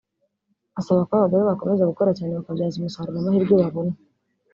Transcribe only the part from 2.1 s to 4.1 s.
cyane bakabyaza umusaruro amahirwe babona